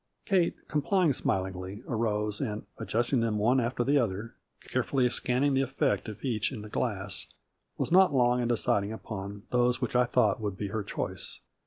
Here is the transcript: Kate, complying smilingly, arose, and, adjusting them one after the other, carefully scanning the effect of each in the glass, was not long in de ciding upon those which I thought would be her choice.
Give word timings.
Kate, 0.25 0.55
complying 0.67 1.13
smilingly, 1.13 1.83
arose, 1.87 2.41
and, 2.41 2.65
adjusting 2.79 3.19
them 3.19 3.37
one 3.37 3.59
after 3.59 3.83
the 3.83 3.99
other, 3.99 4.33
carefully 4.61 5.07
scanning 5.11 5.53
the 5.53 5.61
effect 5.61 6.09
of 6.09 6.25
each 6.25 6.51
in 6.51 6.63
the 6.63 6.69
glass, 6.69 7.27
was 7.77 7.91
not 7.91 8.11
long 8.11 8.41
in 8.41 8.47
de 8.47 8.55
ciding 8.57 8.91
upon 8.91 9.43
those 9.51 9.79
which 9.79 9.95
I 9.95 10.05
thought 10.05 10.41
would 10.41 10.57
be 10.57 10.69
her 10.69 10.81
choice. 10.81 11.41